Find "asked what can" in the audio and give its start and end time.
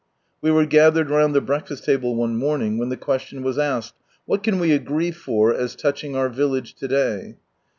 3.59-4.57